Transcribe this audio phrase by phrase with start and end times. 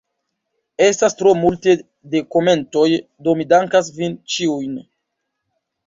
[0.85, 1.75] Estas tro multe
[2.15, 2.89] de komentoj,
[3.29, 4.77] do mi dankas vin ĉiujn.